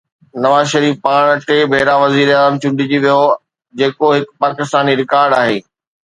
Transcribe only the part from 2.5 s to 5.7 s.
چونڊجي ويو، جيڪو هڪ پاڪستاني رڪارڊ آهي.